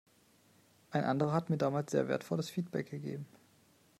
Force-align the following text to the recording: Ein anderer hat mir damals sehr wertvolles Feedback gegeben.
Ein 0.89 1.03
anderer 1.03 1.31
hat 1.31 1.51
mir 1.51 1.59
damals 1.59 1.91
sehr 1.91 2.07
wertvolles 2.07 2.49
Feedback 2.49 2.89
gegeben. 2.89 3.27